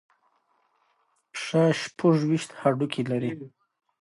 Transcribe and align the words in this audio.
پښه 1.33 1.63
شپږ 1.81 2.15
ویشت 2.29 2.49
هډوکي 2.59 3.01
لري. 3.11 3.31